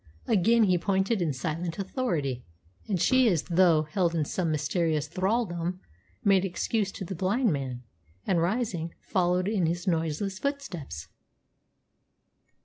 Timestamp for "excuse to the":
6.43-7.13